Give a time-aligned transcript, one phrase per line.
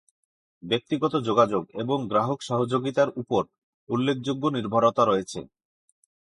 [0.63, 3.41] ব্যক্তিগত যোগাযোগ এবং গ্রাহক সহযোগিতার উপর
[3.89, 5.39] উল্লেখযোগ্য নির্ভরতা রয়েছে।